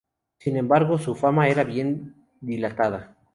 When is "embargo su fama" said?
0.57-1.47